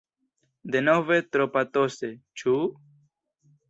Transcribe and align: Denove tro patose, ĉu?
Denove 0.75 1.19
tro 1.37 1.47
patose, 1.59 2.13
ĉu? 2.43 2.61